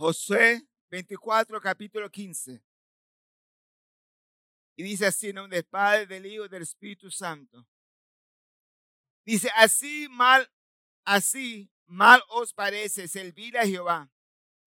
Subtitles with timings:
[0.00, 2.62] Josué 24, capítulo 15.
[4.76, 7.66] Y dice así, en nombre del Padre, del Hijo del Espíritu Santo.
[9.26, 10.50] Dice, así mal,
[11.04, 14.10] así mal os parece servir a Jehová.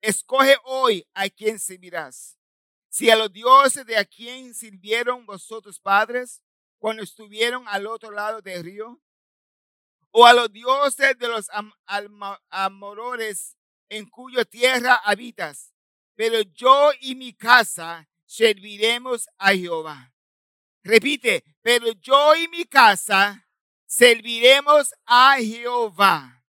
[0.01, 2.37] Escoge hoy a quien servirás.
[2.89, 6.43] Si a los dioses de a quien sirvieron vosotros padres
[6.77, 9.01] cuando estuvieron al otro lado del río,
[10.11, 11.49] o a los dioses de los
[12.51, 13.57] amorores
[13.97, 15.73] en cuya tierra habitas.
[16.15, 20.13] Pero yo y mi casa serviremos a Jehová.
[20.83, 23.47] Repite, pero yo y mi casa
[23.85, 26.43] serviremos a Jehová.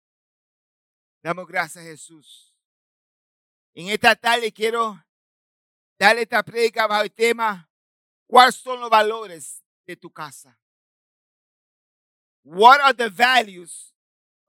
[1.21, 2.53] Damos gracias a Jesús.
[3.73, 5.03] En esta tarde quiero
[5.97, 7.69] darle esta predica bajo el tema,
[8.25, 10.57] ¿cuáles son los valores de tu casa?
[12.43, 13.93] What are the values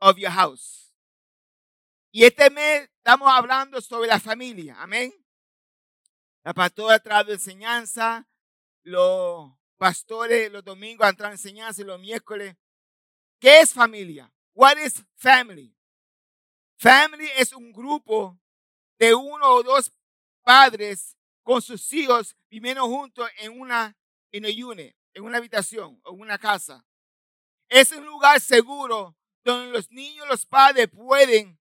[0.01, 0.82] of your house?
[2.15, 4.77] Y este mes estamos hablando sobre la familia.
[4.79, 5.15] Amén.
[6.45, 8.29] La pastora trae enseñanza,
[8.83, 12.55] los pastores los domingos han traído enseñanza y los miércoles.
[13.41, 14.31] ¿Qué es familia?
[14.53, 15.75] What is family?
[16.77, 18.39] Family es un grupo
[18.99, 19.91] de uno o dos
[20.43, 23.97] padres con sus hijos viviendo juntos en una
[24.33, 26.85] en en una habitación o en una casa.
[27.71, 31.59] Es un lugar seguro donde los niños, los padres pueden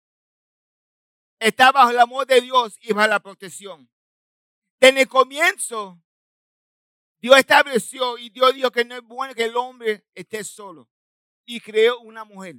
[1.39, 3.89] estar bajo el amor de Dios y bajo la protección.
[4.81, 6.01] Desde el comienzo,
[7.21, 10.89] Dios estableció y Dios dijo que no es bueno que el hombre esté solo.
[11.45, 12.57] Y creó una mujer.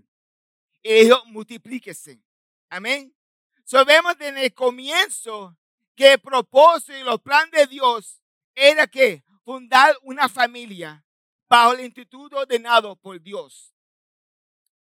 [0.82, 2.22] Y dijo, multiplíquese.
[2.70, 3.16] Amén.
[3.64, 5.56] Sabemos desde el comienzo
[5.96, 8.22] que el propósito y los planes de Dios
[8.56, 11.06] era que fundar una familia
[11.48, 13.74] bajo el instituto ordenado por Dios.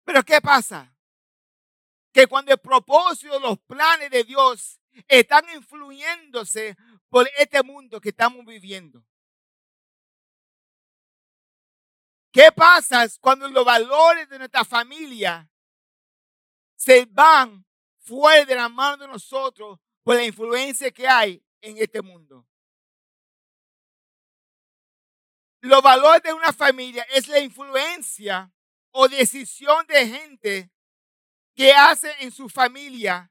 [0.05, 0.95] Pero ¿qué pasa?
[2.13, 6.77] Que cuando el propósito, los planes de Dios están influyéndose
[7.09, 9.05] por este mundo que estamos viviendo.
[12.33, 15.49] ¿Qué pasa cuando los valores de nuestra familia
[16.77, 17.67] se van
[17.99, 22.47] fuera de la mano de nosotros por la influencia que hay en este mundo?
[25.63, 28.51] Los valores de una familia es la influencia
[28.93, 30.71] o decisión de gente
[31.55, 33.31] que hace en su familia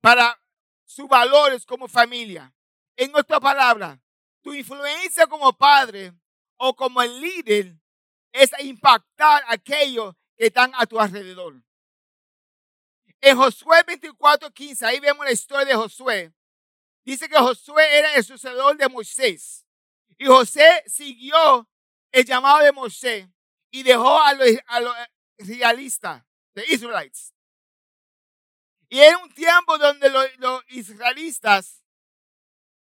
[0.00, 0.40] para
[0.84, 2.52] sus valores como familia.
[2.96, 4.00] En otra palabra,
[4.42, 6.12] tu influencia como padre
[6.56, 7.74] o como el líder
[8.32, 11.62] es impactar a aquellos que están a tu alrededor.
[13.20, 16.32] En Josué 24:15, ahí vemos la historia de Josué.
[17.04, 19.66] Dice que Josué era el sucesor de Moisés.
[20.18, 21.68] Y José siguió
[22.12, 23.28] el llamado de Moisés
[23.70, 24.94] y dejó a los
[25.38, 26.22] realistas,
[26.54, 27.34] de Israelites.
[28.88, 31.82] Y era un tiempo donde los, israelitas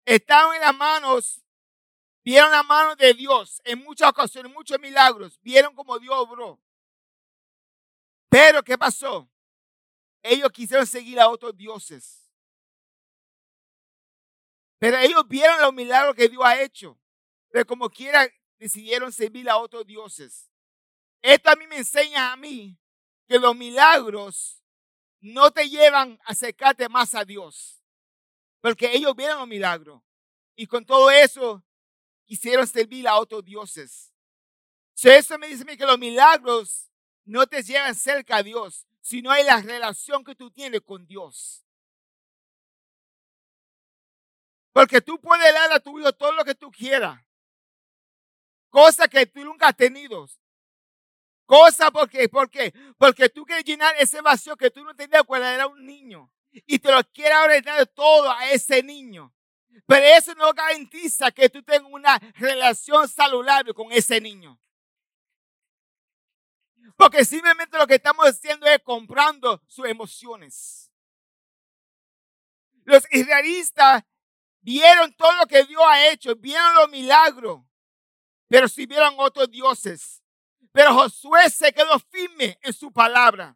[0.04, 1.46] estaban en las manos,
[2.24, 6.60] vieron la mano de Dios en muchas ocasiones, muchos milagros, vieron como Dios obró.
[8.30, 9.30] Pero, ¿qué pasó?
[10.24, 12.28] Ellos quisieron seguir a otros dioses.
[14.80, 16.98] Pero ellos vieron los milagros que Dios ha hecho.
[17.52, 20.50] Pero como quiera, decidieron servir a otros dioses.
[21.22, 22.81] Esto a mí me enseña a mí
[23.32, 24.62] que los milagros
[25.22, 27.82] no te llevan a acercarte más a Dios.
[28.60, 30.02] Porque ellos vieron los milagros.
[30.54, 31.64] Y con todo eso
[32.26, 34.12] quisieron servir a otros dioses.
[35.02, 36.92] eso me dice que los milagros
[37.24, 41.66] no te llevan cerca a Dios, sino en la relación que tú tienes con Dios.
[44.74, 47.18] Porque tú puedes dar a tu hijo todo lo que tú quieras.
[48.70, 50.28] Cosa que tú nunca has tenido.
[51.52, 55.68] Cosa porque, porque, porque tú quieres llenar ese vacío que tú no tenías cuando era
[55.68, 59.34] un niño y te lo quiere ordenar todo a ese niño.
[59.86, 64.58] Pero eso no garantiza que tú tengas una relación saludable con ese niño.
[66.96, 70.90] Porque simplemente lo que estamos haciendo es comprando sus emociones.
[72.86, 74.06] Los israelitas
[74.62, 77.62] vieron todo lo que Dios ha hecho, vieron los milagros,
[78.48, 80.21] pero si vieron otros dioses.
[80.72, 83.56] Pero Josué se quedó firme en su palabra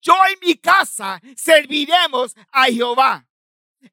[0.00, 3.24] yo y mi casa serviremos a Jehová.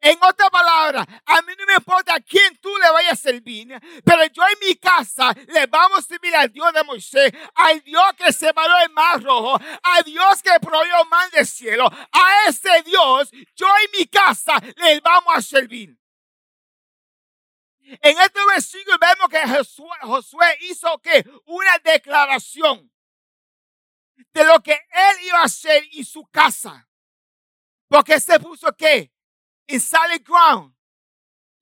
[0.02, 3.80] En otra palabra, a mí no me importa a quién tú le vayas a servir,
[4.04, 8.04] pero yo en mi casa le vamos a servir al Dios de Moisés, al Dios
[8.18, 11.86] que se paró el mar rojo, al Dios que proveyó mal del cielo.
[11.86, 15.96] A ese Dios, yo en mi casa le vamos a servir.
[18.02, 22.92] En este versículo vemos que Josué, hizo que una declaración
[24.34, 26.88] de lo que él iba a hacer y su casa.
[27.88, 29.12] Porque se puso qué?
[29.68, 30.74] in solid ground.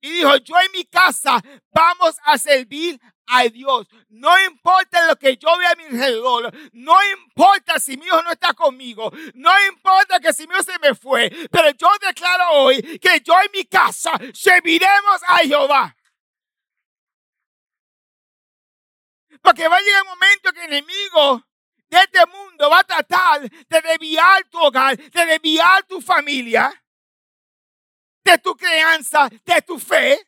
[0.00, 1.42] Y dijo, yo en mi casa
[1.72, 3.86] vamos a servir a Dios.
[4.10, 6.54] No importa lo que yo vea a mi alrededor.
[6.72, 9.10] No importa si mi hijo no está conmigo.
[9.32, 11.30] No importa que si mi hijo se me fue.
[11.50, 15.96] Pero yo declaro hoy que yo en mi casa serviremos a Jehová.
[19.44, 21.46] Porque va a llegar el momento que el enemigo
[21.88, 26.72] de este mundo va a tratar de desviar tu hogar, de desviar tu familia
[28.24, 30.18] de tu crianza, de tu fe.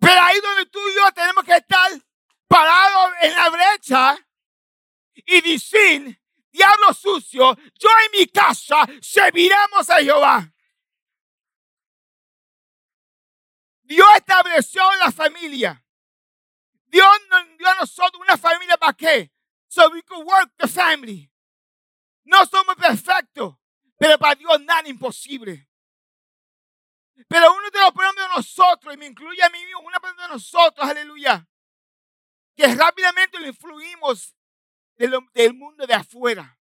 [0.00, 1.90] Pero ahí donde tú y yo tenemos que estar
[2.48, 4.16] parados en la brecha
[5.14, 6.20] y decir,
[6.50, 10.52] diablo sucio, yo en mi casa serviremos a Jehová.
[13.82, 15.84] Dios estableció la familia.
[16.90, 19.32] Dios nos dio a nosotros una familia para qué?
[19.68, 21.30] So we could work the family.
[22.24, 23.54] No somos perfectos,
[23.96, 25.68] pero para Dios nada imposible.
[27.28, 30.22] Pero uno de los problemas de nosotros, y me incluye a mí mismo, una persona
[30.24, 31.46] de nosotros, aleluya,
[32.56, 34.34] que rápidamente lo influimos
[34.96, 36.58] del mundo de afuera.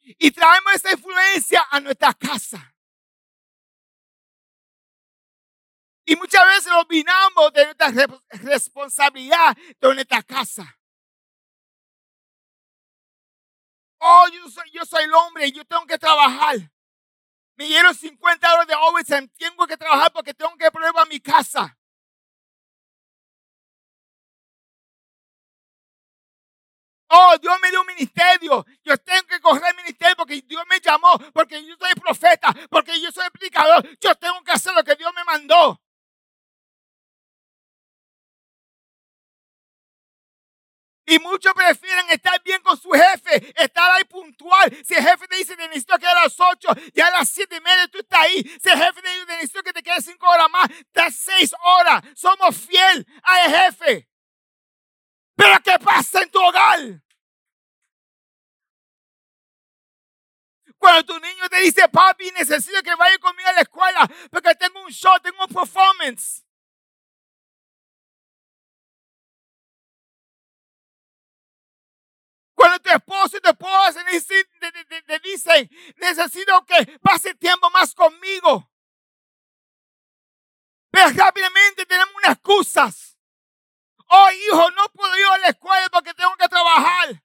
[0.00, 2.74] Y traemos esa influencia a nuestra casa.
[6.08, 7.90] Y muchas veces olvidamos de nuestra
[8.30, 10.80] responsabilidad de nuestra casa.
[14.00, 16.56] Oh, yo soy, yo soy el hombre y yo tengo que trabajar.
[17.56, 19.28] Me dieron 50 horas de overtime.
[19.36, 21.76] Tengo que trabajar porque tengo que probar mi casa.
[27.10, 28.64] Oh, Dios me dio un ministerio.
[28.82, 32.98] Yo tengo que coger el ministerio porque Dios me llamó, porque yo soy profeta, porque
[32.98, 33.86] yo soy explicador.
[34.00, 35.78] Yo tengo que hacer lo que Dios me mandó.
[41.10, 44.70] Y muchos prefieren estar bien con su jefe, estar ahí puntual.
[44.84, 47.56] Si el jefe te dice, te necesito que a las 8, ya a las 7
[47.56, 48.42] y media tú estás ahí.
[48.62, 51.54] Si el jefe te dice, te necesito que te quedes 5 horas más, estás 6
[51.64, 52.02] horas.
[52.14, 54.06] Somos fiel al jefe.
[55.34, 57.00] Pero ¿qué pasa en tu hogar?
[60.76, 64.82] Cuando tu niño te dice, papi, necesito que vaya conmigo a la escuela porque tengo
[64.84, 66.44] un show, tengo un performance.
[72.68, 74.04] Cuando tu esposo y tu esposa
[75.06, 78.70] te dicen, necesito que pase tiempo más conmigo.
[80.90, 83.18] Pero rápidamente tenemos unas excusas.
[84.08, 87.22] Oh, hijo, no puedo ir a la escuela porque tengo que trabajar.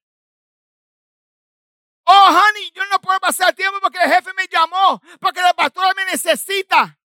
[2.05, 5.93] Oh, honey, yo no puedo pasar tiempo porque el jefe me llamó, porque la pastora
[5.93, 6.97] me necesita.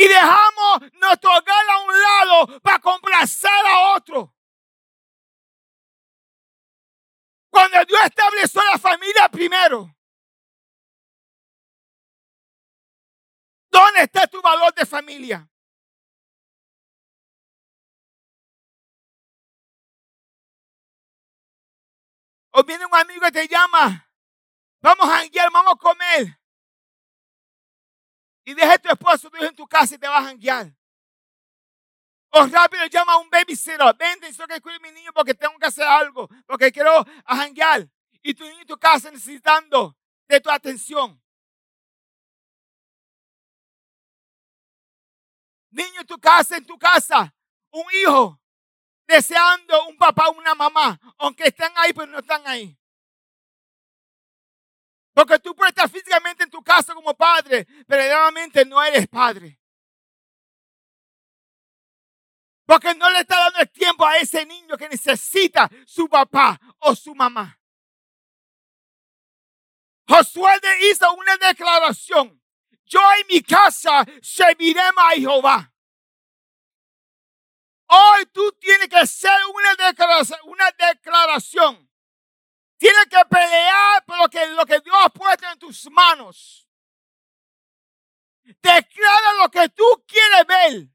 [0.00, 4.32] Y dejamos nuestro hogar a un lado para complacer a otro.
[7.50, 9.92] Cuando Dios estableció la familia primero,
[13.68, 15.50] ¿dónde está tu valor de familia?
[22.52, 24.08] O viene un amigo que te llama,
[24.80, 26.37] vamos a guiar, vamos a comer
[28.48, 30.74] y deja a tu esposo tu en tu casa y te vas a janguear.
[32.30, 33.94] O rápido llama a un babysitter.
[33.98, 36.26] Ven, necesito que cuide a mi niño porque tengo que hacer algo.
[36.46, 37.86] Porque quiero janguear.
[38.22, 39.94] Y tu niño en tu casa necesitando
[40.26, 41.22] de tu atención.
[45.70, 47.34] Niño en tu casa, en tu casa.
[47.70, 48.40] Un hijo
[49.06, 50.98] deseando un papá una mamá.
[51.18, 52.77] Aunque estén ahí, pero no están ahí.
[55.18, 59.58] Porque tú puedes estar físicamente en tu casa como padre, pero realmente no eres padre.
[62.64, 66.94] Porque no le está dando el tiempo a ese niño que necesita su papá o
[66.94, 67.60] su mamá.
[70.06, 70.52] Josué
[70.88, 72.40] hizo una declaración.
[72.84, 75.74] Yo en mi casa serviremos a Jehová.
[77.88, 79.36] Hoy tú tienes que hacer
[80.44, 81.87] una declaración
[82.78, 86.68] Tienes que pelear por lo que, lo que Dios ha puesto en tus manos.
[88.44, 90.88] Declara lo que tú quieres ver.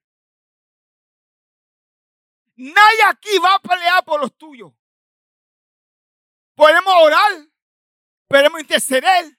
[2.55, 4.71] Nadie aquí va a pelear por los tuyos.
[6.55, 7.47] Podemos orar,
[8.27, 9.37] podemos interceder,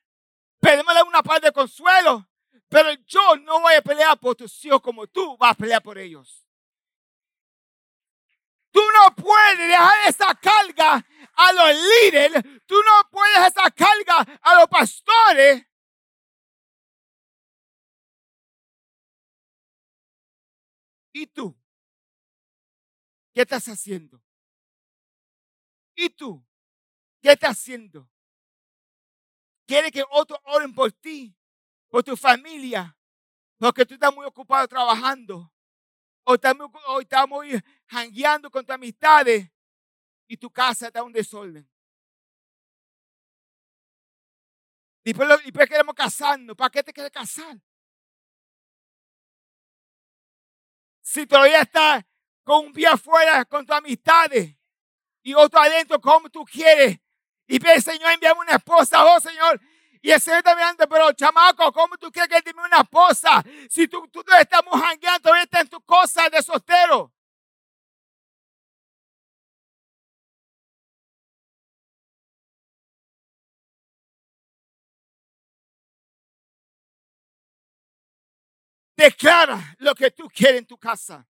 [0.61, 2.29] podemos dar una paz de consuelo,
[2.69, 5.97] pero yo no voy a pelear por tus hijos como tú vas a pelear por
[5.97, 6.45] ellos.
[8.71, 12.43] Tú no puedes dejar esa carga a los líderes.
[12.67, 15.67] Tú no puedes esa carga a los pastores.
[21.13, 21.57] ¿Y tú?
[23.33, 24.21] ¿Qué estás haciendo?
[25.97, 26.45] ¿Y tú?
[27.23, 28.09] ¿Qué estás haciendo?
[29.67, 31.35] quiere que otros oren por ti,
[31.89, 32.97] por tu familia,
[33.59, 35.53] porque tú estás muy ocupado trabajando,
[36.25, 39.51] o estás muy, o estás muy jangueando con tus amistades
[40.35, 41.65] y tu casa está un desorden.
[45.05, 46.57] Y después, queremos casarnos.
[46.57, 47.57] ¿Para qué te quieres casar?
[51.03, 52.05] Si todavía estás
[52.43, 54.57] con un pie afuera con tus amistades
[55.23, 56.99] y otro adentro como tú quieres.
[57.47, 59.61] Y ve, Señor, envíame una esposa, oh Señor.
[60.03, 63.45] Y el Señor está mirando, pero chamaco, ¿cómo tú quieres que él una esposa?
[63.71, 67.13] Si tú, tú estás jangueando, todavía estás en tu cosa de soltero.
[78.97, 81.27] Declara lo que tú quieres en tu casa.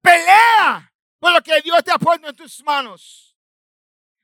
[0.00, 3.36] Pelea por lo que Dios te ha puesto en tus manos.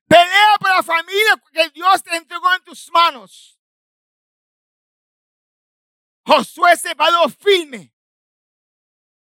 [0.08, 3.58] Pelea por la familia que Dios te entregó en tus manos.
[6.24, 7.92] Josué se paró firme.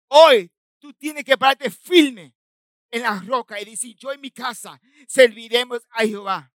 [0.08, 2.34] Hoy tú tienes que pararte firme
[2.90, 6.52] en la roca y decir, yo en mi casa serviremos a Jehová.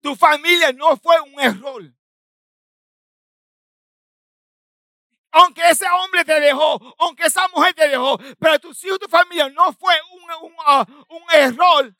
[0.00, 1.92] Tu familia no fue un error.
[5.32, 9.48] Aunque ese hombre te dejó, aunque esa mujer te dejó, pero tu hijo tu familia
[9.48, 11.94] no fue un, un, uh, un error,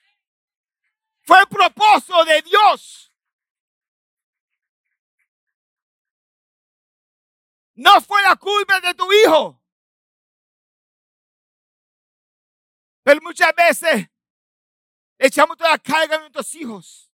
[1.22, 3.12] fue el propósito de Dios.
[7.74, 9.62] No fue la culpa de tu hijo.
[13.02, 14.06] Pero muchas veces
[15.18, 17.10] echamos toda la carga a nuestros hijos.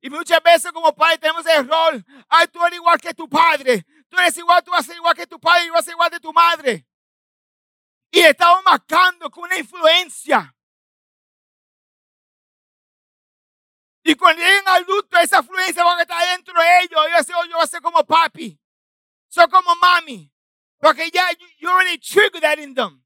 [0.00, 2.02] Y muchas veces como padre tenemos error.
[2.28, 3.84] Ay, tú eres igual que tu padre.
[4.10, 5.92] Tú eres igual, tú vas a ser igual que tu padre y vas a ser
[5.92, 6.86] igual de tu madre.
[8.10, 10.54] Y estamos marcando con una influencia.
[14.02, 16.90] Y cuando lleguen adultos, esa influencia va a estar dentro de ellos.
[16.90, 18.58] Yo voy yo voy a ser como papi.
[19.28, 20.32] Soy como mami.
[20.80, 23.04] Porque ya, you already triggered that in them.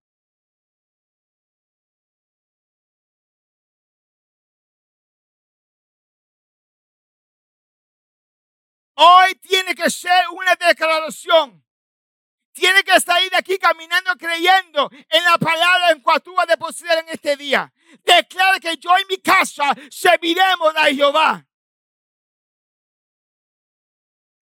[8.95, 11.65] Hoy tiene que ser una declaración.
[12.53, 16.53] Tiene que salir de aquí caminando creyendo en la palabra en cual tú vas a
[16.53, 17.73] depositar en este día.
[18.05, 21.45] Declara que yo en mi casa serviremos a Jehová.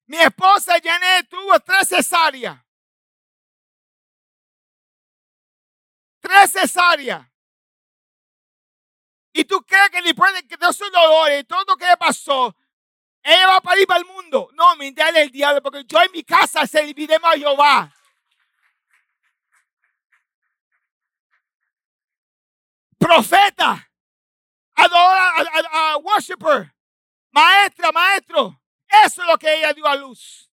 [0.06, 2.62] Mi esposa Janet tuvo tres cesáreas.
[6.20, 7.26] Tres cesáreas.
[9.32, 12.54] Y tú crees que después de todos esos dolores y todo lo que pasó,
[13.22, 14.50] ella va para ir para el mundo.
[14.54, 17.92] No, me el diablo, porque yo en mi casa serviremos a Jehová.
[22.98, 23.90] Profeta,
[24.74, 25.32] adora,
[25.72, 26.72] a, worshiper,
[27.30, 28.60] maestra, maestro.
[29.04, 30.48] Eso es lo que ella dio a luz.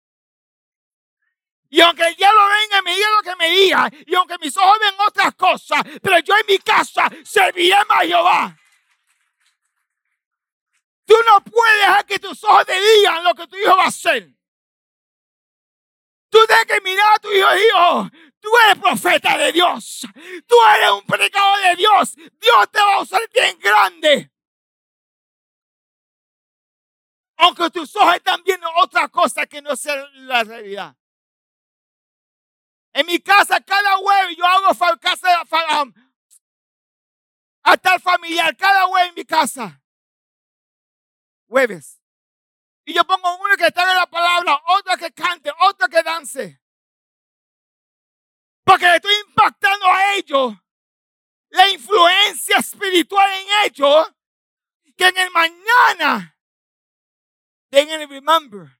[1.68, 4.56] Y aunque el diablo venga y me diga lo que me diga, y aunque mis
[4.56, 8.56] ojos ven otras cosas, pero yo en mi casa serviremos a Jehová.
[11.06, 13.88] Tú no puedes dejar que tus ojos te digan lo que tu hijo va a
[13.88, 14.28] hacer.
[16.28, 18.10] Tú tienes que mirar a tu hijo y hijo,
[18.40, 20.04] tú eres profeta de Dios.
[20.46, 22.14] Tú eres un predicador de Dios.
[22.16, 24.32] Dios te va a usar bien grande.
[27.36, 30.96] Aunque tus ojos están viendo otra cosa que no es la realidad.
[32.94, 35.42] En mi casa, cada jueves yo hago casa
[35.82, 35.92] um,
[37.62, 39.80] hasta el familiar, cada jueves en mi casa
[41.46, 42.00] jueves.
[42.84, 46.60] Y yo pongo uno que en la palabra, otro que cante, otro que dance.
[48.64, 50.54] Porque estoy impactando a ellos.
[51.48, 54.12] La influencia espiritual en ellos.
[54.96, 56.38] Que en el mañana
[57.68, 58.78] tengan que remember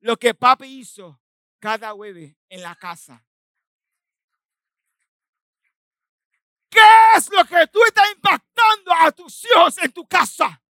[0.00, 1.20] lo que papi hizo
[1.60, 3.24] cada jueves en la casa.
[6.70, 6.80] ¿Qué
[7.16, 10.62] es lo que tú estás impactando a tus hijos en tu casa?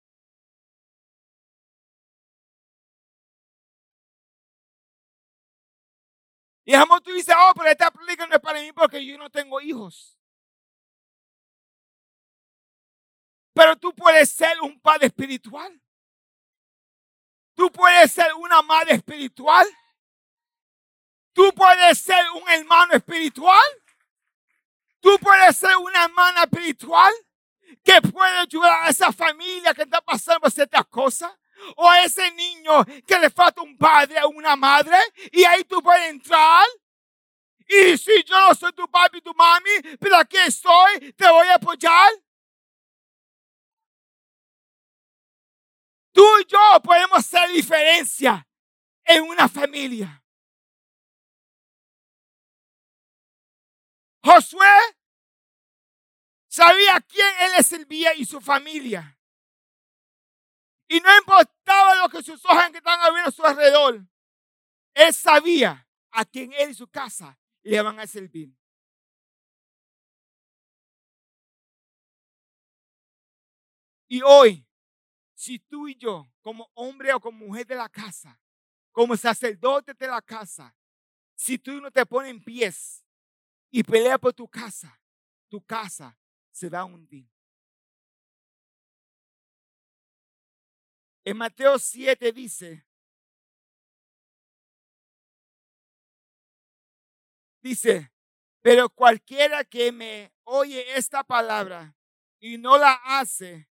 [6.69, 9.31] Y jamás tú dices, oh, pero esta película no es para mí porque yo no
[9.31, 10.19] tengo hijos.
[13.55, 15.81] Pero tú puedes ser un padre espiritual.
[17.55, 19.65] Tú puedes ser una madre espiritual.
[21.33, 23.85] Tú puedes ser un hermano espiritual.
[24.99, 27.15] Tú puedes ser una hermana espiritual
[27.85, 31.33] que puede ayudar a esa familia que está pasando ciertas cosas
[31.77, 34.97] o a ese niño que le falta un padre o una madre
[35.33, 36.67] y ahí tú puedes entrar
[37.69, 41.49] y si yo no soy tu papi y tu mami, pero aquí estoy, te voy
[41.49, 42.11] a apoyar.
[46.13, 48.47] Tú y yo podemos hacer diferencia
[49.05, 50.23] en una familia.
[54.23, 54.97] Josué
[56.49, 59.16] sabía quién él servía y su familia.
[60.88, 64.07] Y no importaba lo que sus ojos que estaban viendo a su alrededor.
[64.95, 68.55] Él sabía a quién él y su casa le van a servir.
[74.09, 74.64] Y hoy,
[75.35, 78.40] si tú y yo, como hombre o como mujer de la casa,
[78.93, 80.75] como sacerdote de la casa,
[81.35, 83.05] si tú no te pones en pies
[83.71, 84.99] y peleas por tu casa,
[85.49, 86.16] tu casa
[86.50, 87.28] se va a hundir.
[91.26, 92.87] En Mateo 7 dice,
[97.61, 98.12] dice,
[98.62, 101.97] pero cualquiera que me oye esta palabra
[102.38, 103.68] y no la hace,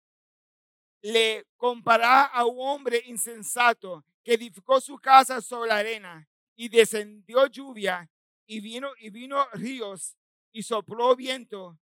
[1.01, 7.47] le comparará a un hombre insensato que edificó su casa sobre la arena y descendió
[7.47, 8.11] lluvia
[8.49, 10.17] y vino y vino ríos
[10.51, 11.79] y sopló viento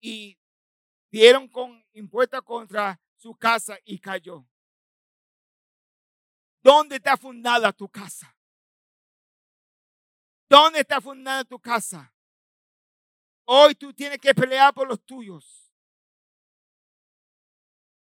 [0.00, 0.38] y
[1.10, 4.46] dieron con impuesta contra su casa y cayó.
[6.62, 8.36] ¿Dónde está fundada tu casa?
[10.48, 12.12] ¿Dónde está fundada tu casa?
[13.44, 15.72] Hoy tú tienes que pelear por los tuyos.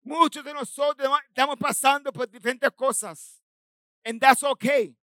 [0.02, 3.42] Muchos de nosotros estamos pasando por diferentes cosas.
[4.04, 4.96] And that's okay.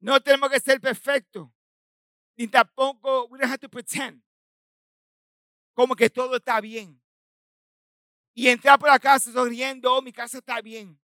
[0.00, 1.48] No tenemos que ser perfectos.
[2.36, 4.22] Ni tampoco, we don't have to pretend.
[5.74, 7.00] Como que todo está bien.
[8.38, 10.96] Y entrar por la casa sonriendo, oh, mi casa está bien.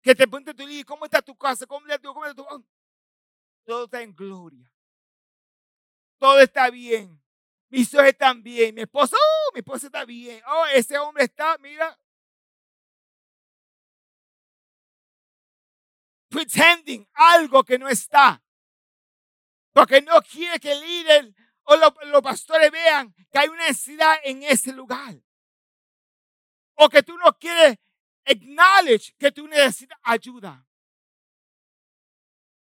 [0.00, 1.66] Que te pregunte tu hijo, ¿cómo está tu casa?
[1.66, 2.66] ¿Cómo está tu, cómo está tu?
[3.66, 4.72] Todo está en gloria.
[6.18, 7.22] Todo está bien.
[7.68, 8.74] Mis hijos están bien.
[8.74, 10.42] Mi esposo, oh, mi esposa está bien.
[10.46, 11.94] Oh, ese hombre está, mira.
[16.30, 18.42] Pretending algo que no está.
[19.74, 21.34] Porque no quiere que el líder
[21.64, 25.20] o los, los pastores vean que hay una necesidad en ese lugar.
[26.82, 27.76] O que tú no quieres
[28.24, 30.66] acknowledge que tú necesitas ayuda.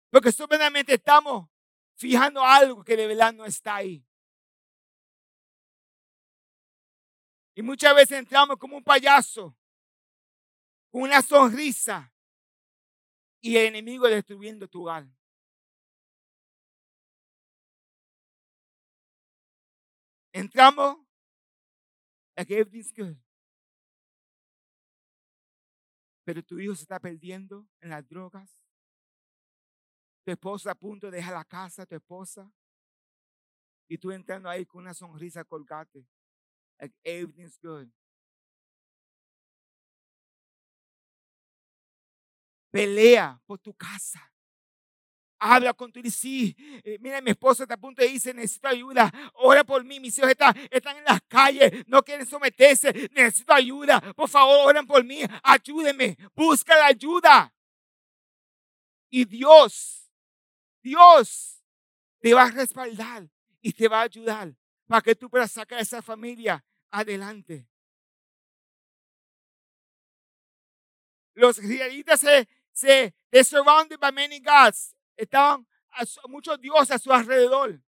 [0.09, 1.47] Porque solamente estamos
[1.93, 4.03] fijando algo que de verdad no está ahí.
[7.53, 9.55] Y muchas veces entramos como un payaso,
[10.89, 12.11] con una sonrisa,
[13.39, 15.15] y el enemigo destruyendo tu alma.
[20.33, 20.97] Entramos,
[22.35, 23.15] like everything's good.
[26.27, 28.61] Pero tu hijo se está perdiendo en las drogas.
[30.25, 32.51] Tu esposa a punto de dejar la casa, tu esposa.
[33.87, 36.05] Y tú entrando ahí con una sonrisa colgate.
[36.77, 37.87] Like everything's good.
[42.71, 44.29] Pelea por tu casa.
[45.39, 46.55] Habla con tu sí.
[46.83, 49.11] Eh, mira, mi esposo está a punto de irse, necesito ayuda.
[49.35, 54.01] Ora por mí, mis hijos están, están en las calles, no quieren someterse, necesito ayuda.
[54.15, 57.53] Por favor, oren por mí, ayúdenme, busca la ayuda.
[59.09, 60.09] Y Dios,
[60.81, 61.63] Dios
[62.19, 63.29] te va a respaldar
[63.61, 64.53] y te va a ayudar
[64.87, 67.67] para que tú puedas sacar a esa familia adelante.
[71.35, 74.96] Los israelitas se, se they surrounded by many gods.
[75.17, 75.67] Estaban
[76.29, 77.81] muchos dioses a su alrededor.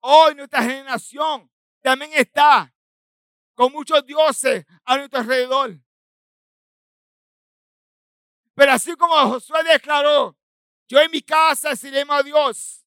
[0.00, 1.50] Hoy nuestra generación
[1.82, 2.72] también está
[3.54, 5.78] con muchos dioses a nuestro alrededor.
[8.54, 10.36] Pero así como Josué declaró,
[10.88, 12.84] yo en mi casa seremos a Dios.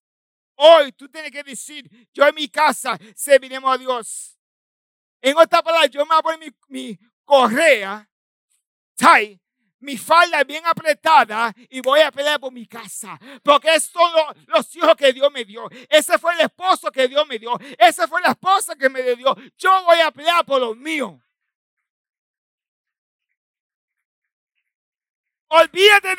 [0.55, 4.37] Hoy tú tienes que decir, yo en mi casa serviremos a Dios.
[5.21, 8.09] En otra palabra, yo me voy poner mi, correa,
[8.95, 9.39] tie,
[9.83, 13.19] mi falda bien apretada y voy a pelear por mi casa.
[13.43, 15.69] Porque es todo los hijos que Dios me dio.
[15.89, 17.59] Ese fue el esposo que Dios me dio.
[17.77, 19.35] Esa fue la esposa que me dio.
[19.57, 21.15] Yo voy a pelear por los míos.
[25.49, 26.15] Olvídate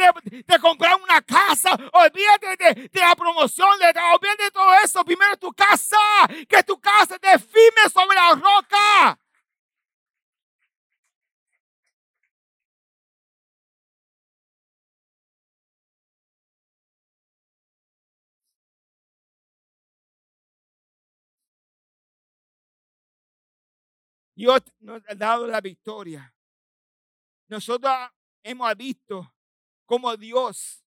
[0.46, 1.70] de, comprar una casa.
[1.92, 3.68] Olvídate de, la promoción.
[3.68, 5.04] Olvídate de todo eso.
[5.04, 5.96] Primero tu casa.
[6.48, 9.18] Que tu casa te firme sobre la roca.
[24.34, 26.34] Dios nos ha dado la victoria.
[27.48, 27.92] Nosotros
[28.42, 29.32] hemos visto
[29.86, 30.84] cómo Dios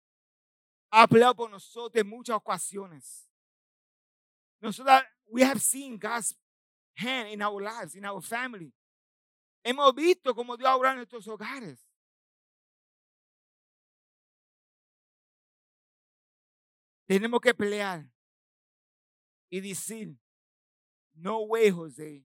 [0.91, 3.29] ha hablado por nosotros en muchas ocasiones.
[4.61, 6.35] Nosotros, we have seen God's
[6.97, 8.73] hand in our lives, in our family.
[9.63, 11.87] Hemos visto cómo Dios obra en nuestros hogares.
[17.07, 18.07] Tenemos que pelear
[19.51, 20.17] y decir,
[21.15, 22.25] no way, José,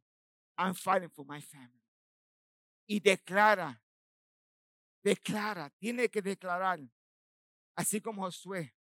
[0.60, 1.82] I'm fighting for my family.
[2.86, 3.82] Y declara,
[5.02, 6.80] declara, tiene que declarar,
[7.76, 8.76] así como Josué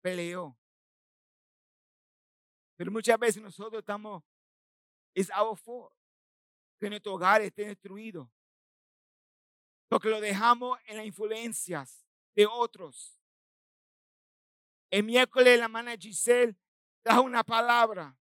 [0.00, 0.56] peleó.
[2.76, 4.22] Pero muchas veces nosotros estamos,
[5.14, 5.92] es our fault,
[6.78, 8.32] que nuestro hogar esté destruido.
[9.88, 13.20] Porque lo dejamos en las influencias de otros.
[14.90, 16.56] El miércoles la hermana Giselle
[17.02, 18.16] trajo una palabra.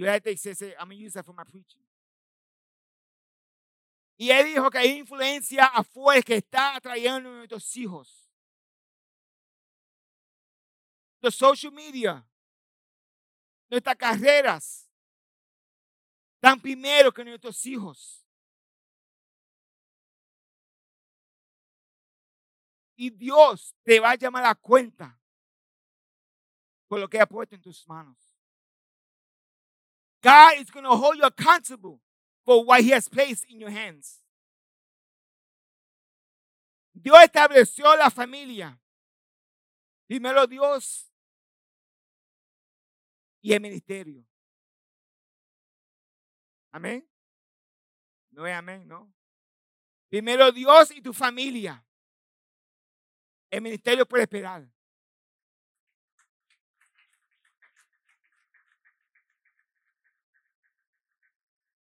[0.00, 1.44] Y ella te dice, I'm going to use that for my.
[4.16, 8.32] Y él dijo que hay influencia afuera que está atrayendo a nuestros hijos.
[11.20, 12.26] Los social media,
[13.68, 14.90] nuestras carreras,
[16.36, 18.24] están primero que nuestros hijos.
[22.96, 25.20] Y Dios te va a llamar a cuenta
[26.88, 28.29] por lo que ha puesto en tus manos.
[30.22, 32.00] God is going to hold you accountable
[32.44, 34.20] for what he has placed in your hands.
[36.94, 38.78] Dios estableció la familia.
[40.06, 41.10] Primero Dios
[43.42, 44.24] y el ministerio.
[46.72, 47.06] Amén.
[48.32, 49.12] No es amén, ¿no?
[50.08, 51.84] Primero Dios y tu familia.
[53.50, 54.68] El ministerio puede esperar.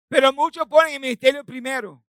[0.09, 2.03] Pero muchos ponen el ministerio primero.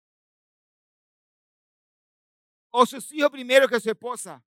[2.71, 4.43] O sus hijos primero que su esposa.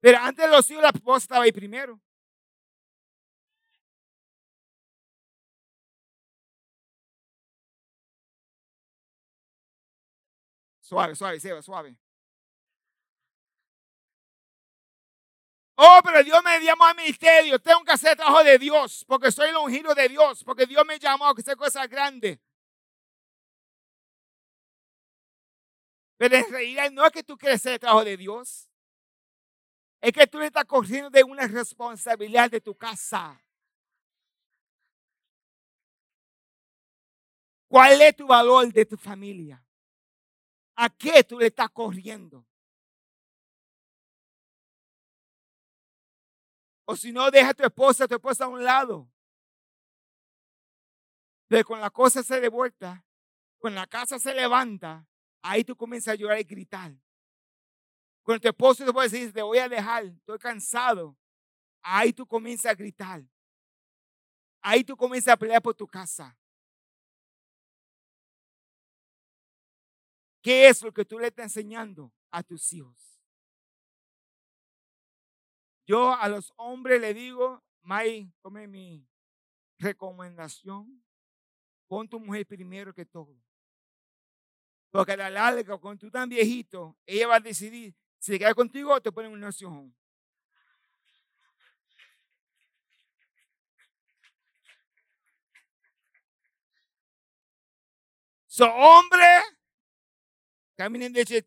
[0.00, 2.00] Pero antes de los hijos, la esposa estaba ahí primero.
[10.80, 11.96] Suave, suave, suave, suave.
[15.76, 17.58] Oh, pero Dios me llamó al ministerio.
[17.58, 20.98] Tengo que hacer trabajo de Dios porque soy el ungido de Dios, porque Dios me
[20.98, 22.38] llamó a hacer cosas grandes.
[26.22, 28.70] Pero en realidad no es que tú quieres hacer el trabajo de Dios.
[30.00, 33.44] Es que tú le estás corriendo de una responsabilidad de tu casa.
[37.66, 39.66] ¿Cuál es tu valor de tu familia?
[40.76, 42.46] ¿A qué tú le estás corriendo?
[46.84, 49.10] O si no, deja a tu esposa, a tu esposa a un lado.
[51.48, 53.04] Pero cuando la cosa se devuelta,
[53.58, 55.04] cuando la casa se levanta,
[55.42, 56.92] ahí tú comienzas a llorar y gritar.
[58.22, 61.16] Cuando tu esposo te puede decir, te voy a dejar, estoy cansado,
[61.82, 63.24] ahí tú comienzas a gritar.
[64.64, 66.38] Ahí tú comienzas a pelear por tu casa.
[70.40, 73.20] ¿Qué es lo que tú le estás enseñando a tus hijos?
[75.84, 79.04] Yo a los hombres le digo, May, come mi
[79.78, 81.04] recomendación.
[81.88, 83.36] Pon tu mujer primero que todo.
[84.92, 88.54] Porque a la larga, cuando tú estás viejito, ella va a decidir si se queda
[88.54, 89.92] contigo o te pone en un nursing
[98.46, 99.24] So, hombre,
[100.76, 101.42] caminen de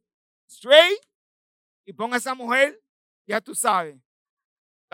[0.50, 1.00] straight
[1.86, 2.82] y ponga a esa mujer,
[3.28, 3.96] ya tú sabes.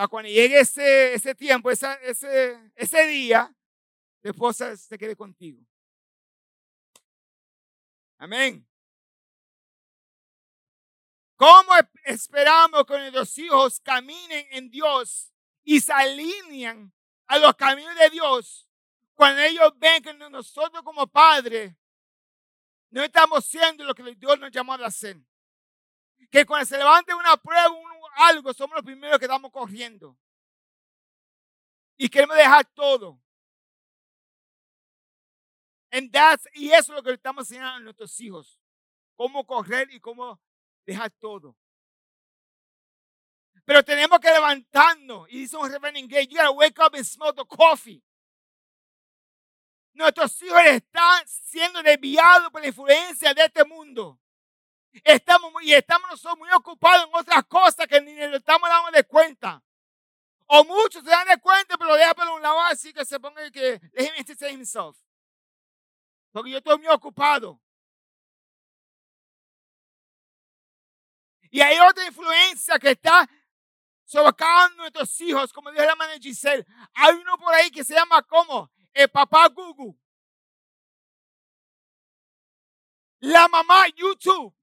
[0.10, 1.88] cuando llegue ese, ese tiempo, ese,
[2.76, 3.56] ese día,
[4.22, 5.66] tu esposa se quede contigo.
[8.22, 8.64] Amén.
[11.36, 11.72] ¿Cómo
[12.06, 16.94] esperamos que nuestros hijos caminen en Dios y se alinean
[17.26, 18.70] a los caminos de Dios
[19.16, 21.74] cuando ellos ven que nosotros como padres
[22.92, 25.18] no estamos siendo lo que Dios nos llamó a hacer?
[26.30, 27.76] Que cuando se levante una prueba,
[28.18, 30.16] algo, somos los primeros que estamos corriendo.
[31.98, 33.20] Y queremos dejar todo.
[35.92, 38.58] And that's, y eso es lo que le estamos enseñando a nuestros hijos.
[39.16, 40.40] Cómo correr y cómo
[40.86, 41.56] dejar todo.
[43.66, 45.30] Pero tenemos que levantarnos.
[45.30, 48.02] Y dice un reverendo inglés, you gotta wake up and smell the coffee.
[49.94, 54.18] Nuestros hijos están siendo desviados por la influencia de este mundo.
[55.04, 59.04] Estamos, y estamos nosotros muy ocupados en otras cosas que ni nos estamos dando de
[59.04, 59.62] cuenta.
[60.48, 63.20] O muchos se dan de cuenta, pero lo dejan por un lado así que se
[63.20, 64.98] ponga que let him himself.
[66.32, 67.60] Porque yo estoy muy ocupado.
[71.50, 73.30] Y hay otra influencia que está
[74.20, 76.66] uno de nuestros hijos, como dijo la hermana Giselle.
[76.94, 79.98] Hay uno por ahí que se llama como el papá Gugu.
[83.20, 84.54] La mamá YouTube.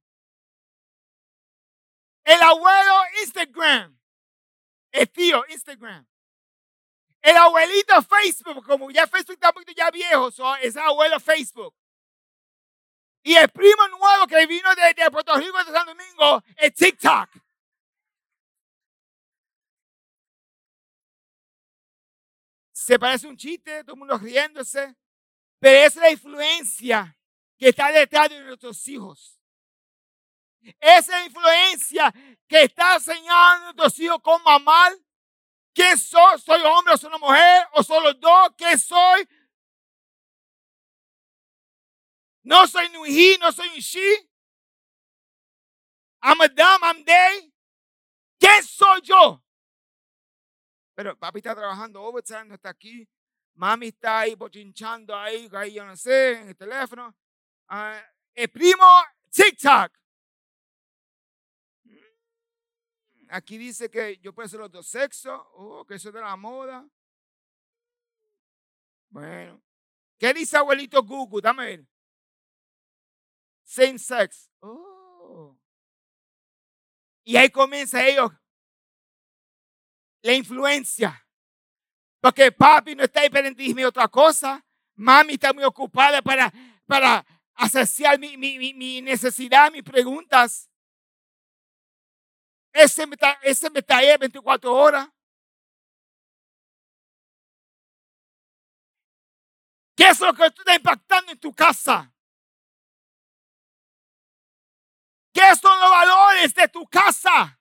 [2.25, 3.99] El abuelo Instagram.
[4.93, 6.07] El tío Instagram.
[7.21, 10.29] El abuelito Facebook, como ya Facebook está un poquito ya viejo,
[10.61, 11.75] es el abuelo Facebook.
[13.23, 17.29] Y el primo nuevo que vino de, de Puerto Rico de San Domingo es TikTok.
[22.73, 24.97] Se parece un chiste, todo el mundo riéndose,
[25.59, 27.15] pero es la influencia
[27.59, 29.39] que está detrás de nuestros hijos.
[30.81, 32.13] Esa influencia
[32.47, 34.93] que está enseñando a nuestros hijos cómo amar.
[35.79, 36.41] ¿Quién soy?
[36.41, 37.69] ¿Soy hombre o soy una mujer?
[37.71, 38.51] ¿O son los dos?
[38.57, 39.29] ¿Qué soy?
[42.43, 44.29] No soy un he, no soy un she.
[46.21, 47.55] I'm a them, I'm they.
[48.41, 49.41] ¿Quién soy yo?
[50.97, 53.09] Pero papi está trabajando overtime, no está aquí.
[53.55, 57.15] Mami está ahí bochinchando ahí, ahí yo no sé, en el teléfono.
[57.71, 58.03] Uh,
[58.35, 58.85] el primo
[59.31, 59.97] TikTok.
[63.31, 66.37] Aquí dice que yo puedo ser los dos sexos, oh, que eso es de la
[66.37, 66.89] moda.
[69.11, 69.63] Bueno,
[70.19, 71.43] ¿qué dice abuelito Google?
[71.43, 71.87] Dame ver.
[73.65, 74.51] Same sex.
[74.61, 75.59] Oh.
[77.25, 78.31] Y ahí comienza ellos
[80.23, 81.27] la influencia.
[82.21, 84.65] Porque papi no está ahí para decirme otra cosa.
[84.97, 86.53] Mami está muy ocupada para,
[86.87, 87.25] para
[87.71, 90.68] saciar mi, mi, mi necesidad, mis preguntas.
[92.73, 95.09] Ese me, está, ese me está ahí 24 horas.
[99.97, 102.13] ¿Qué es lo que tú estás impactando en tu casa?
[105.33, 107.59] ¿Qué son los valores de tu casa?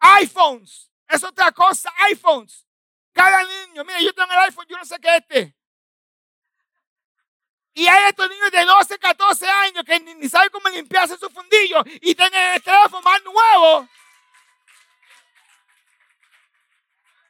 [0.00, 0.90] iPhones.
[1.08, 2.66] Es otra cosa, iPhones.
[3.12, 5.57] Cada niño, mira, yo tengo el iPhone, yo no sé qué es este.
[7.78, 11.80] Y hay estos niños de 12, 14 años que ni, saben cómo limpiarse su fundillo
[12.00, 13.88] y tienen el teléfono más nuevo.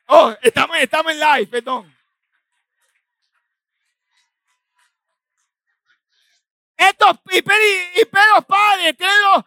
[0.06, 1.94] Oh, estamos, estamos en live, perdón.
[6.78, 9.44] Estos y, pero padres tienen los,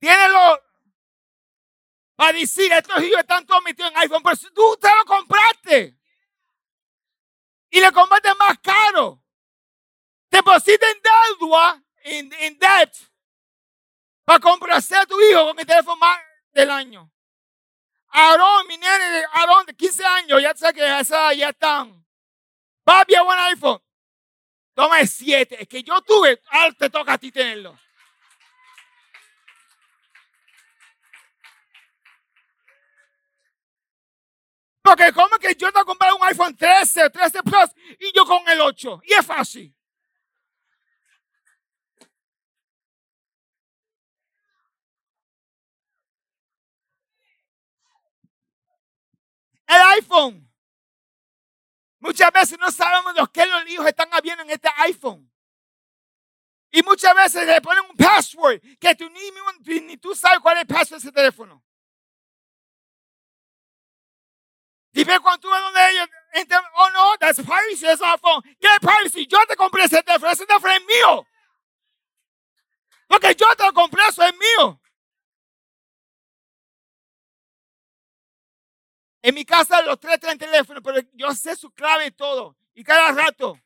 [0.00, 0.58] tienen los,
[2.16, 5.96] para decir, estos hijos están todos metidos en iPhone, pero tú te lo compraste
[7.74, 9.20] y le compraste más caro.
[10.28, 12.94] Te pusiste en deuda, en debt,
[14.24, 16.20] para comprarse a tu hijo con el teléfono más
[16.52, 17.10] del año.
[18.10, 22.06] Aarón, mi nene, Aarón de 15 años, ya sé que esa ya están.
[22.84, 23.82] Papi, buen iPhone.
[24.72, 25.62] Toma el 7.
[25.62, 27.76] Es que yo tuve, ahora te toca a ti tenerlo.
[34.84, 38.60] Porque como que yo te compré un iPhone 13, 13 Plus y yo con el
[38.60, 39.00] 8.
[39.04, 39.74] Y es fácil.
[49.66, 50.52] El iPhone.
[52.00, 55.32] Muchas veces no sabemos los que los hijos están habiendo en este iPhone.
[56.70, 60.60] Y muchas veces le ponen un password que tú ni, ni tú sabes cuál es
[60.60, 61.64] el password de ese teléfono.
[65.06, 66.08] Ve cuando tú ves donde ellos
[66.76, 68.42] oh no, that's privacy, that's our phone.
[68.60, 69.26] ¿Qué privacy?
[69.26, 71.26] Yo te compré ese teléfono, ese teléfono es mío.
[73.06, 74.80] Porque yo te lo compré, eso es mío.
[79.22, 82.56] En mi casa los tres tienen teléfono, pero yo sé su clave y todo.
[82.74, 83.58] Y cada rato.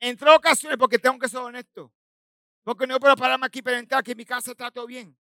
[0.00, 1.92] En tres ocasiones, porque tengo que ser honesto.
[2.62, 5.16] Porque no puedo pararme aquí para entrar, que en mi casa está todo bien.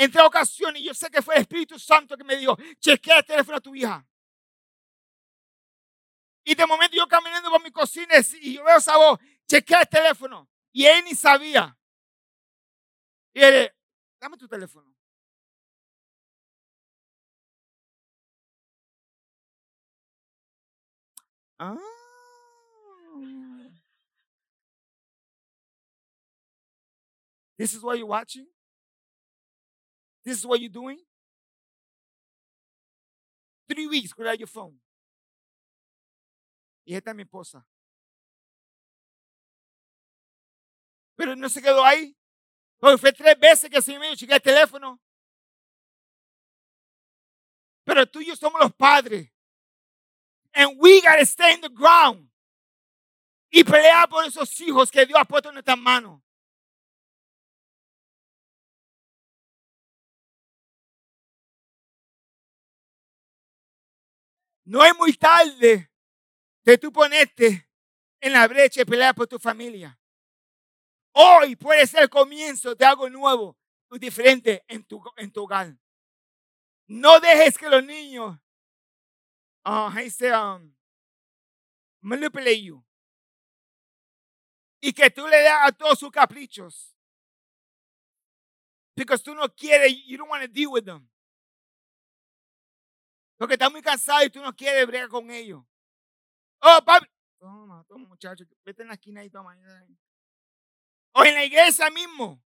[0.00, 3.24] En tres ocasiones, yo sé que fue el Espíritu Santo que me dijo, chequea el
[3.26, 4.02] teléfono a tu hija.
[6.42, 9.88] Y de momento yo caminando por mi cocina y yo veo esa voz, chequea el
[9.90, 10.48] teléfono.
[10.72, 11.76] Y él ni sabía.
[13.34, 13.40] Y
[14.18, 14.90] dame tu teléfono.
[21.58, 21.76] Ah.
[27.58, 28.46] This is what you're watching?
[30.30, 30.96] This is what you're doing?
[33.68, 34.78] Three weeks without your phone.
[36.86, 37.66] Y esta es mi esposa.
[41.16, 42.16] Pero no se quedó ahí.
[42.78, 45.00] Porque fue tres veces que Señor me dijo, el teléfono.
[47.84, 49.32] Pero tú y yo somos los padres.
[50.54, 52.30] And we gotta stay in the ground.
[53.50, 56.22] Y pelear por esos hijos que Dios ha puesto en nuestras manos.
[64.70, 65.90] No es muy tarde
[66.62, 67.68] de tú ponerte
[68.20, 69.98] en la brecha y pelear por tu familia.
[71.10, 73.58] Hoy puede ser el comienzo de algo nuevo
[73.90, 75.76] y diferente en tu, en tu hogar.
[76.86, 78.38] No dejes que los niños
[79.64, 80.72] uh, say, um,
[82.00, 82.80] manipulate you.
[84.80, 86.94] Y que tú le das a todos sus caprichos.
[88.94, 91.10] Porque tú no quieres, you don't want to deal with them.
[93.40, 95.62] Porque estás muy cansado y tú no quieres bregar con ellos.
[96.60, 97.06] Oh, papi.
[97.38, 98.44] Toma, toma, muchacho.
[98.66, 99.56] Vete en la esquina y toma.
[101.14, 102.44] O en la iglesia mismo.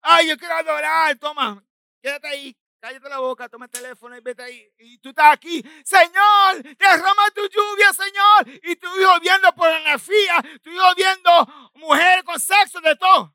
[0.00, 1.18] Ay, yo quiero adorar.
[1.18, 1.60] Toma,
[2.00, 2.56] quédate ahí.
[2.80, 4.72] Cállate la boca, toma el teléfono y vete ahí.
[4.78, 5.60] Y tú estás aquí.
[5.84, 8.60] Señor, derrama tu lluvia, Señor.
[8.62, 10.40] Y tu hijo viendo pornografía.
[10.62, 13.34] Tu hijo viendo mujeres con sexo, de todo.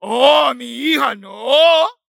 [0.00, 2.01] Oh, mi hija, no.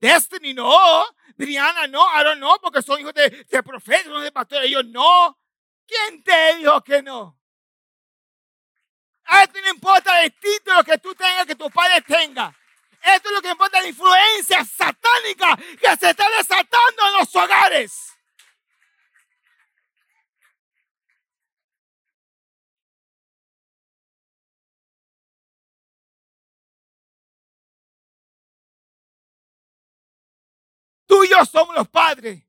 [0.00, 1.04] Destiny, no.
[1.36, 2.06] Brianna, no.
[2.24, 4.68] Don't know, porque son hijos de, profetas, son de pastores.
[4.68, 5.38] Ellos no.
[5.86, 7.38] ¿Quién te dijo que no?
[9.42, 12.54] Esto no importa el título que tú tengas, que tu padre tenga.
[13.02, 18.15] Esto es lo que importa la influencia satánica que se está desatando en los hogares.
[31.16, 32.44] Tú y yo somos los padres.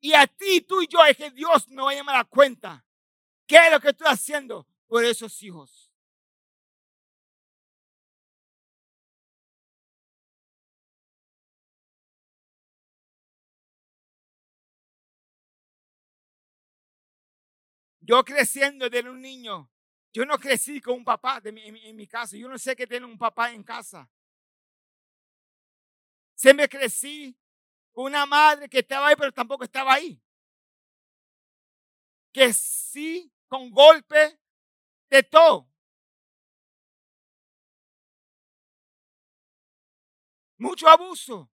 [0.00, 2.84] Y a ti, tú y yo, es que Dios me va a llamar a cuenta.
[3.46, 5.90] ¿Qué es lo que estoy haciendo por esos hijos?
[18.02, 19.70] Yo creciendo desde un niño,
[20.12, 22.36] yo no crecí con un papá en, mi, casa.
[22.36, 24.06] Yo no sé qué tiene un papá en casa.
[26.54, 27.34] me crecí
[27.96, 30.20] una madre que estaba ahí, pero tampoco estaba ahí.
[32.32, 34.38] Que sí, con golpe
[35.10, 35.68] de todo.
[40.58, 41.50] Mucho abuso.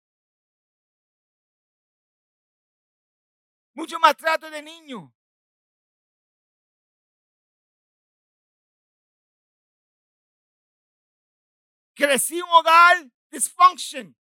[3.75, 5.11] Mucho maltrato de niños.
[11.97, 14.15] crecí un hogar dysfunction.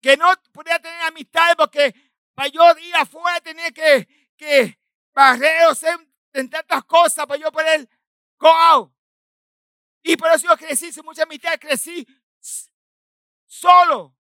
[0.00, 1.94] Que no podía tener amistades porque
[2.34, 4.06] para yo ir afuera tenía que,
[4.36, 4.78] que
[5.12, 5.98] barrer o hacer
[6.32, 7.88] tantas cosas para yo poder
[8.38, 8.92] go out.
[10.02, 12.06] Y por eso yo crecí sin mucha amistad, crecí
[13.46, 14.14] solo.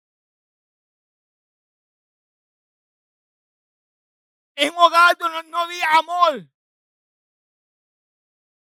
[4.56, 6.48] En un hogar donde no había amor.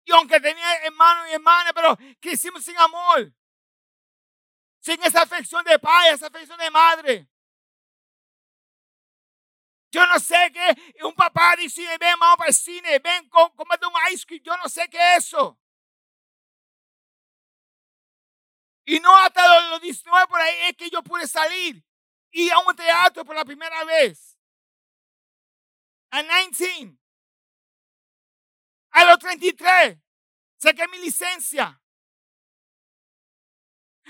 [0.03, 3.33] Y aunque tenía hermanos y hermanas, pero crecimos sin amor.
[4.87, 7.27] Sin esa afección de padre, esa afección de madre.
[9.91, 13.91] Yo no sé qué un papá dice, ven, vamos para el cine, ven, cómete un
[14.13, 14.41] ice cream.
[14.45, 15.59] Yo no sé qué es eso.
[18.85, 21.83] Y no hasta los 19 por ahí es que yo pude salir
[22.31, 24.37] y a un teatro por la primera vez.
[26.11, 26.97] A 19.
[28.91, 29.97] A los 33,
[30.55, 31.77] saqué mi licencia.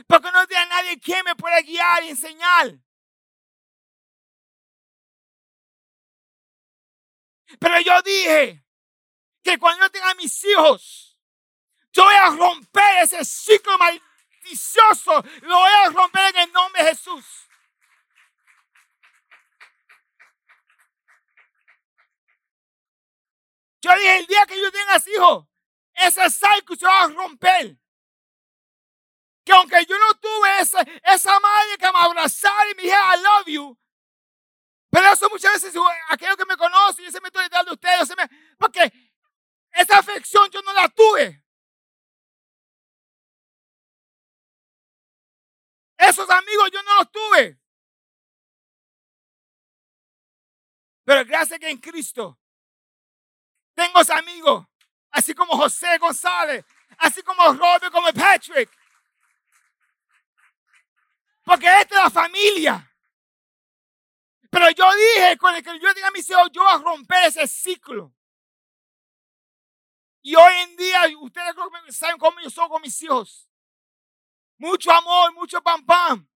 [0.05, 2.79] Porque no tenía nadie que me pueda guiar y enseñar.
[7.59, 8.63] Pero yo dije
[9.41, 11.17] que cuando yo tenga mis hijos,
[11.93, 15.23] yo voy a romper ese ciclo malicioso.
[15.41, 17.25] Lo voy a romper en el nombre de Jesús.
[23.81, 25.47] Yo dije, el día que yo tenga hijos,
[25.93, 27.77] ese cycle se va a romper.
[29.47, 33.21] Que aunque yo no tuve esa, esa madre que me abrazara y me dijera, I
[33.21, 33.77] love you,
[34.89, 35.73] pero eso muchas veces,
[36.09, 38.09] aquellos que me conocen, yo se me estoy detrás de ustedes,
[38.57, 38.91] porque
[39.71, 41.41] esa afección yo no la tuve.
[45.97, 47.57] Esos amigos yo no los tuve.
[51.05, 52.37] Pero gracias que en Cristo
[53.75, 54.65] tengo amigos,
[55.11, 56.65] así como José González,
[56.97, 58.69] así como Robert, como Patrick.
[61.47, 62.93] Porque esta es la familia.
[64.51, 67.23] Pero yo dije, con el que yo diga a mis hijos, yo voy a romper
[67.23, 68.13] ese ciclo.
[70.21, 71.55] Y hoy en día, ustedes
[71.95, 73.49] saben cómo yo soy con mis hijos.
[74.57, 76.27] Mucho amor, mucho pam pam.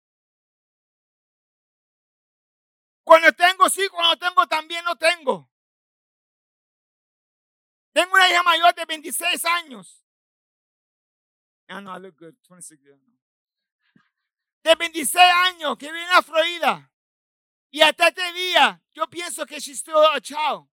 [3.03, 5.51] Cuando tengo sí, cuando tengo también no tengo.
[7.93, 10.05] Tengo una hija mayor de 26 años.
[11.69, 12.37] I know I look good.
[12.49, 13.20] 26 years.
[14.63, 16.93] De 26 años que vive en la Florida.
[17.71, 20.69] Y hasta este día, yo pienso que she's still a child.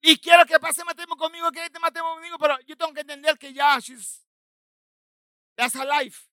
[0.00, 3.38] Y quiero que pase matrimonio conmigo, que este matrimonio conmigo, pero yo tengo que entender
[3.38, 4.24] que ya, she's,
[5.56, 6.28] that's her life.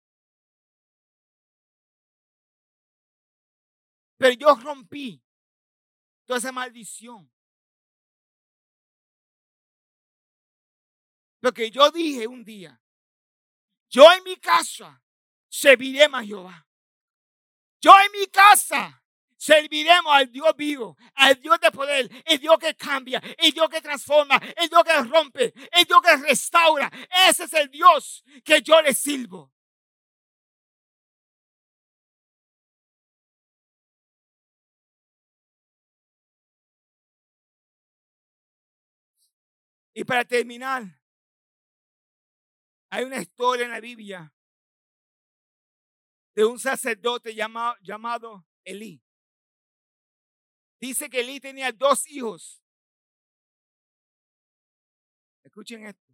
[4.18, 5.22] Pero yo rompí
[6.26, 7.30] toda esa maldición.
[11.42, 12.80] Porque yo dije un día,
[13.90, 15.04] yo en mi casa
[15.50, 16.66] serviré a Jehová.
[17.84, 19.04] Yo en mi casa
[19.36, 23.82] serviremos al Dios vivo, al Dios de poder, el Dios que cambia, el Dios que
[23.82, 26.90] transforma, el Dios que rompe, el Dios que restaura.
[27.28, 29.52] Ese es el Dios que yo le sirvo.
[39.94, 40.84] Y para terminar,
[42.90, 44.33] hay una historia en la Biblia
[46.36, 49.04] de un sacerdote llamado, llamado Elí.
[50.80, 52.62] Dice que Elí tenía dos hijos.
[55.44, 56.14] Escuchen esto.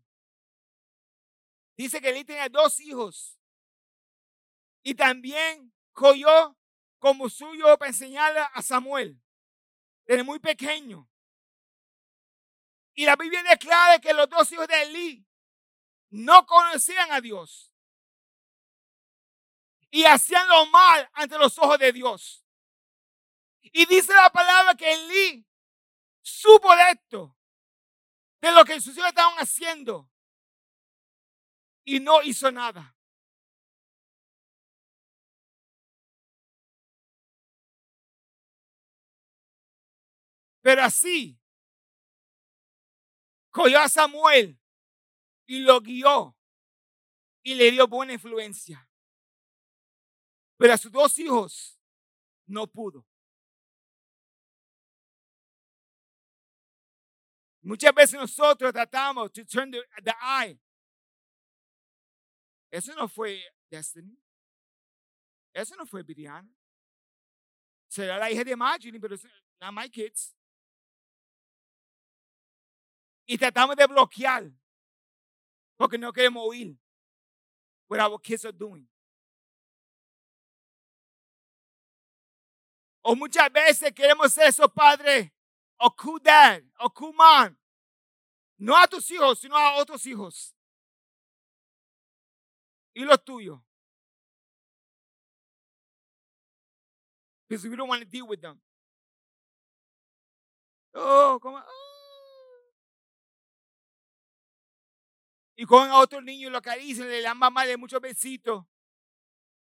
[1.78, 3.40] Dice que Elí tenía dos hijos.
[4.84, 6.58] Y también cogió
[7.00, 9.22] como suyo para enseñarle a Samuel.
[10.06, 11.10] Desde muy pequeño.
[12.94, 15.26] Y la Biblia declara que los dos hijos de Elí
[16.10, 17.74] no conocían a Dios.
[19.92, 22.46] Y hacían lo mal ante los ojos de Dios.
[23.62, 25.46] Y dice la palabra que Elí
[26.22, 27.36] supo de esto,
[28.42, 30.10] de lo que sus hijos estaban haciendo.
[31.84, 32.96] Y no hizo nada.
[40.62, 41.40] Pero así
[43.50, 44.60] cogió a Samuel
[45.48, 46.36] y lo guió
[47.44, 48.89] y le dio buena influencia.
[50.60, 51.80] Pero a sus dos hijos
[52.46, 53.06] no pudo.
[57.62, 60.60] Muchas veces nosotros tratamos de turn the, the eye.
[62.70, 63.42] Eso no fue
[63.72, 64.22] Destiny.
[65.54, 66.54] Eso no fue Brianna.
[67.88, 69.16] Será la hija de Marjorie, pero
[69.62, 70.36] no my kids
[73.30, 74.52] y tratamos de bloquear
[75.78, 76.76] porque no queremos oír
[77.88, 78.88] what our kids are doing.
[83.02, 85.32] O muchas veces queremos ser esos padres
[85.78, 87.56] o dad o mom.
[88.58, 90.56] No a tus hijos, sino a otros hijos.
[92.94, 93.62] Y los tuyos.
[97.48, 98.60] Because we don't want to deal with them.
[100.94, 101.40] Oh.
[101.42, 101.90] Oh.
[105.60, 108.66] y cogen a otro niño y lo acarician, le dan mamá de muchos besitos.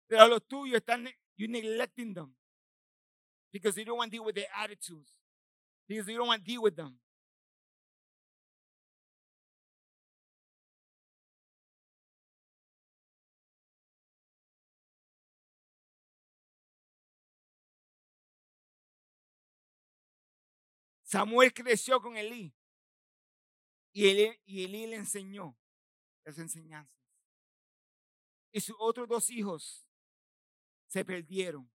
[0.07, 2.38] Pero los tuyos están, you neglecting them.
[3.53, 5.11] Because you don't want to deal with their attitudes.
[5.88, 6.99] Because you don't want to deal with them.
[21.05, 22.53] Samuel creció con Elí.
[23.94, 25.57] Y Elí, y le enseñó
[26.36, 27.01] enseñanzas.
[28.53, 29.86] Y sus otros dos hijos
[30.86, 31.70] se perdieron.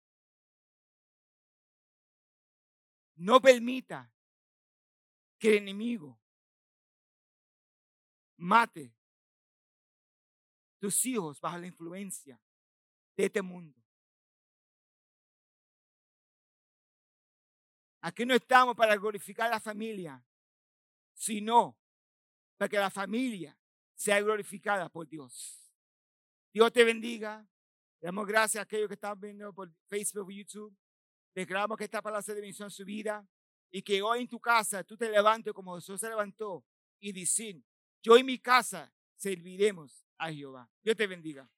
[3.19, 4.11] No permita
[5.39, 6.19] que el enemigo
[8.37, 8.95] mate
[10.79, 12.41] tus hijos bajo la influencia
[13.17, 13.77] de este mundo.
[18.01, 20.25] Aquí no estamos para glorificar la familia,
[21.13, 21.77] sino
[22.57, 23.59] para que la familia
[23.97, 25.61] sea glorificada por Dios.
[26.53, 27.45] Dios te bendiga.
[28.01, 30.77] Damos gracias a aquellos que están viendo por Facebook YouTube.
[31.39, 33.25] Declaramos que esta palabra de bendición en su vida
[33.71, 36.65] y que hoy en tu casa tú te levantes como Jesús se levantó
[36.99, 37.63] y decir,
[38.03, 40.69] yo y mi casa serviremos a Jehová.
[40.83, 41.49] Dios te bendiga.